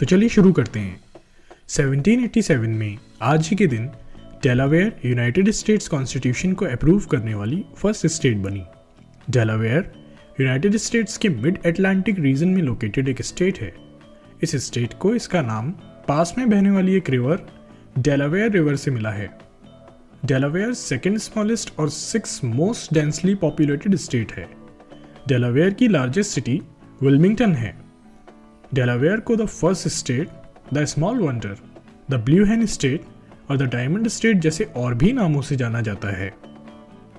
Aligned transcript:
तो 0.00 0.06
चलिए 0.06 0.28
शुरू 0.28 0.52
करते 0.52 0.80
हैं। 0.80 1.00
1787 1.68 2.66
में 2.66 2.98
आज 3.22 3.48
ही 3.48 3.56
के 3.56 3.66
दिन 3.66 3.86
डेलावेयर 4.42 5.00
यूनाइटेड 5.04 5.50
स्टेट्स 5.50 5.88
कॉन्स्टिट्यूशन 5.88 6.52
को 6.52 6.64
अप्रूव 6.64 7.00
करने 7.00 7.34
वाली 7.34 7.64
फ़र्स्ट 7.76 8.06
स्टेट 8.06 8.36
बनी। 8.36 8.64
डेलावेयर 9.30 9.92
यूनाइटेड 10.40 10.76
स्टेट्स 10.76 11.18
के 11.18 11.28
मिड 11.28 11.62
अटलांटिक 11.66 12.18
रीजन 12.18 12.48
में 12.48 12.62
लोकेटेड 12.62 13.08
एक 13.08 13.22
स्टेट 13.22 13.60
है। 13.60 13.74
इस 14.42 14.56
स्टेट 14.56 14.94
को 14.94 15.14
इसका 15.14 15.42
नाम 15.42 15.70
पास 16.08 16.34
में 16.38 16.50
बहने 16.50 16.70
वाली 16.70 16.94
एक 16.94 17.10
रिवर 17.10 17.46
डेलावेयर 17.98 18.50
रिवर 18.50 18.76
से 18.76 18.90
मिला 18.90 19.10
है। 19.10 19.38
डेलावेयर 20.24 20.72
सेकेंड 20.72 21.18
स्मॉलेस्ट 21.18 21.78
और 21.78 21.90
six 21.90 22.44
most 22.44 22.94
densely 22.94 23.34
populated 23.34 23.94
state 23.94 24.32
है। 24.32 24.48
डेलावेयर 25.28 25.70
की 25.70 25.88
लार्जेस्ट 25.88 26.30
सिटी 26.30 26.62
विल्मिंगटन 27.02 27.52
है। 27.52 27.85
डेलावेयर 28.76 29.20
को 29.20 29.36
the 29.36 29.46
first 29.46 29.88
state 29.88 30.28
the 30.74 30.84
small 30.84 31.18
wonder 31.18 31.56
the 32.10 32.14
blue 32.24 32.44
hen 32.44 32.66
state 32.66 33.04
और 33.50 33.56
द 33.56 33.70
डायमंड 33.72 34.08
स्टेट 34.08 34.38
जैसे 34.38 34.64
और 34.76 34.94
भी 34.94 35.12
नामों 35.12 35.42
से 35.42 35.56
जाना 35.56 35.80
जाता 35.80 36.16
है। 36.16 36.32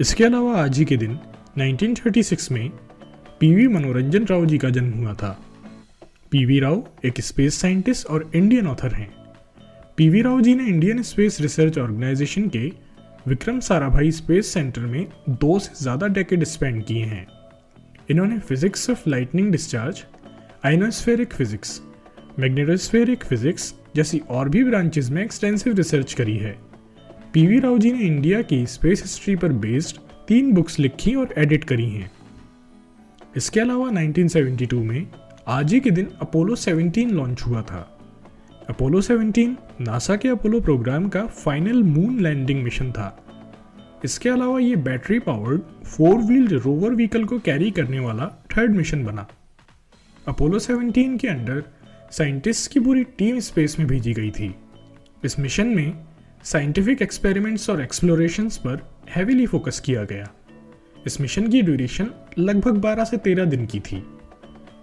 इसके 0.00 0.24
अलावा 0.24 0.56
आज 0.62 0.78
ही 0.78 0.84
के 0.84 0.96
दिन 0.96 1.18
1936 1.58 2.50
में 2.50 2.68
पीवी 3.40 3.66
मनोरंजन 3.68 4.26
राव 4.26 4.44
जी 4.46 4.58
का 4.58 4.70
जन्म 4.70 4.92
हुआ 4.92 5.14
था। 5.14 5.30
पीवी 6.32 6.58
राव 6.60 6.82
एक 7.04 7.20
स्पेस 7.20 7.60
साइंटिस्ट 7.60 8.06
और 8.06 8.30
इंडियन 8.34 8.66
ऑथर 8.66 8.94
हैं। 8.94 9.10
पीवी 9.96 10.22
राव 10.22 10.40
जी 10.40 10.54
ने 10.54 10.66
इंडियन 10.66 11.02
स्पेस 11.02 11.40
रिसर्च 11.40 11.78
ऑर्गेनाइजेशन 11.78 12.48
के 12.48 12.70
विक्रम 13.28 13.60
साराभाई 13.60 14.10
स्पेस 14.10 14.52
सेंटर 14.52 14.80
में 14.82 15.06
दो 15.30 15.58
से 15.58 15.82
ज़्यादा 15.82 16.06
डेकेड 16.08 16.44
स्पेंड 16.44 16.84
किए 16.84 17.04
हैं। 17.04 17.26
इन्होंने 18.10 18.38
physics 18.38 18.90
of 18.90 19.08
lightning 19.08 19.50
discharge 19.52 20.04
ionospheric 20.64 21.32
physics. 21.32 21.80
Magnetospheric 22.38 23.24
physics 23.24 23.74
जैसी 23.96 24.18
और 24.30 24.48
भी 24.48 24.64
ब्रांचेस 24.64 25.10
में 25.10 25.22
एक्सटेंसिव 25.22 25.74
रिसर्च 25.74 26.12
करी 26.14 26.36
है। 26.36 26.58
पीवी 27.34 27.58
राव 27.60 27.78
जी 27.78 27.92
ने 27.92 27.98
इंडिया 27.98 28.42
की 28.42 28.66
स्पेस 28.66 29.02
हिस्ट्री 29.02 29.36
पर 29.36 29.52
बेस्ड 29.52 29.96
तीन 30.28 30.52
बुक्स 30.52 30.78
लिखी 30.78 31.14
और 31.14 31.34
एडिट 31.38 31.64
करी 31.64 31.88
हैं। 31.90 32.10
इसके 33.36 33.60
अलावा 33.60 33.88
1972 33.88 34.82
में 34.82 35.06
आज 35.48 35.72
ही 35.72 35.80
के 35.80 35.90
दिन 35.90 36.08
अपोलो 36.20 36.56
17 36.56 37.10
लॉन्च 37.10 37.42
हुआ 37.42 37.62
था। 37.62 37.98
अपोलो 38.68 39.00
17 39.00 39.56
नासा 39.80 40.16
के 40.16 40.28
अपोलो 40.28 40.60
प्रोग्राम 40.60 41.08
का 41.08 41.26
फाइनल 41.26 41.82
मून 41.82 42.20
लैंडिंग 42.20 42.62
मिशन 42.62 42.92
था। 42.92 43.24
इसके 44.04 44.28
अलावा 44.28 44.58
ये 44.58 44.76
battery 44.76 45.18
powered 45.18 45.60
four 45.84 46.18
wheeled 46.18 46.52
rover 46.52 46.90
vehicle 46.90 47.24
को 47.24 47.38
कैरी 47.38 47.70
करने 47.70 47.98
वाला 47.98 48.26
थर्ड 48.56 48.76
मिशन 48.76 49.04
बना। 49.04 49.28
अपोलो 50.28 50.58
17 50.58 51.18
के 51.18 51.28
अंडर 51.28 51.64
साइंटिस्ट 52.10 52.72
की 52.72 52.80
पूरी 52.80 53.04
टीम 53.04 53.38
स्पेस 53.40 53.78
में 53.78 53.88
भेजी 53.88 54.12
गई 54.12 54.30
थी। 54.30 54.54
इस 55.24 55.38
मिशन 55.38 55.66
में 55.66 56.04
साइंटिफिक 56.44 57.02
एक्सपेरिमेंट्स 57.02 57.70
और 57.70 57.82
एक्सप्लोरेशंस 57.82 58.56
पर 58.56 58.90
हैवीली 59.10 59.46
फोकस 59.46 59.80
किया 59.80 60.04
गया। 60.04 60.30
इस 61.06 61.20
मिशन 61.20 61.48
की 61.48 61.62
ड्यूरेशन 61.62 62.10
लगभग 62.38 62.72
12 62.72 63.04
से 63.04 63.16
13 63.16 63.44
दिन 63.44 63.66
की 63.66 63.80
थी। 63.80 64.04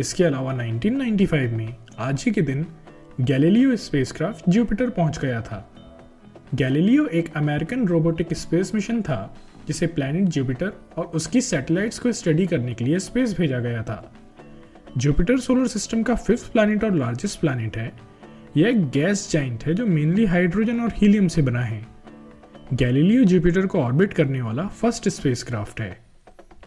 इसके 0.00 0.24
अलावा 0.24 0.52
1995 0.52 1.52
में 1.52 1.76
आज 1.98 2.22
ही 2.26 2.32
के 2.32 2.42
दिन 2.42 2.66
गैलीलियो 3.20 3.76
स्पेसक्राफ्ट 3.76 4.44
जुपिटर 4.48 4.90
पहुँच 4.90 5.18
गया 5.18 5.40
था। 5.40 5.74
गैलीलियो 6.54 7.06
एक 7.06 7.36
अमेरिकन 7.36 7.86
रोबोटिक 7.86 8.34
स्पेस 8.34 8.74
मिशन 8.74 9.02
था, 9.02 9.36
जिसे 9.66 9.86
प्लैनेट 9.86 10.24
जुपिटर 10.24 10.72
और 10.96 11.04
उसकी 11.04 11.40
सैटेलाइट्स 11.40 11.98
को 11.98 12.12
स्टडी 12.12 12.46
करने 12.46 12.74
के 12.74 12.84
लिए 12.84 12.98
स्पेस 12.98 13.36
भेजा 13.38 13.58
गया 13.58 13.82
था। 13.82 14.14
जुपिटर 14.98 15.36
सोलर 15.38 15.66
सिस्टम 15.66 16.02
का 16.02 16.14
फिफ्थ 16.16 16.52
प्लैनेट 16.52 16.84
और 16.84 16.94
लार्जेस्ट 16.94 17.40
प्लैनेट 17.40 17.76
है। 17.76 17.92
यह 18.56 18.68
एक 18.68 18.88
गैस 18.90 19.30
जाइंट 19.32 19.64
है 19.64 19.74
जो 19.74 19.86
मेनली 19.86 20.24
हाइड्रोजन 20.26 20.80
और 20.80 20.92
हीलियम 20.96 21.28
से 21.28 21.42
बना 21.42 21.60
है। 21.60 21.86
गैलीलियो 22.72 23.24
जुपिटर 23.24 23.66
को 23.66 23.80
ऑर्बिट 23.80 24.14
करने 24.14 24.40
वाला 24.42 24.66
फ़र्स्ट 24.80 25.08
स्पेसक्राफ्ट 25.08 25.80
है। 25.80 25.90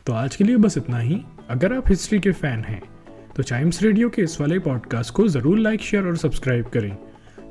तो 0.06 0.14
आज 0.14 0.36
के 0.36 0.44
लिए 0.44 0.58
बस 0.58 0.78
इतना 0.78 1.00
ही। 1.00 1.22
अगर 1.50 1.74
आप 1.74 1.90
हिस्ट्री 1.90 2.20
के 2.20 2.32
फ़ैन 2.32 2.64
हैं 2.64 2.82
तो 3.36 3.44
टाइम्स 3.44 3.82
रेडियो 3.84 4.10
के 4.10 4.22
इस 4.22 4.40
वाले 4.42 4.60
पॉडकास्ट 4.60 5.14
को 5.14 5.28
ज़रूर 5.28 5.60
लाइक 5.60 5.82
शेयर 5.82 6.08
और 6.08 6.18
सब्सक्राइब 6.18 6.66
करें, 6.66 6.96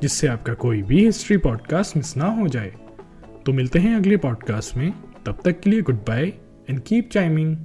जिससे 0.02 0.26
आपका 0.28 0.54
कोई 0.56 0.82
भी 0.82 1.04
हिस्ट्री 1.04 1.36
पॉडकास्ट 1.38 1.96
मिस 1.96 2.16
ना 2.16 2.26
हो 2.30 2.48
जाए। 2.48 2.72
तो 3.46 3.52
मिलते 3.52 3.78
हैं 3.78 3.94
अगले 3.96 4.16
पॉडकास्ट 4.16 4.76
में। 4.76 4.92
तब 5.26 5.40
तक 5.44 5.60
के 5.60 5.70
लिए 5.70 5.82
good 5.82 6.04
bye 6.06 6.32
and 6.70 6.80
keep 6.80 7.10
chiming 7.12 7.56